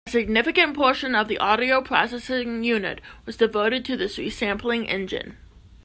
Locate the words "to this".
3.85-4.17